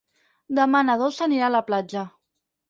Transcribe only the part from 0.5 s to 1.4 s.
Demà na Dolça